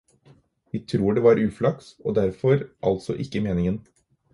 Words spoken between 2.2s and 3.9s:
derfor altså ikke meningen.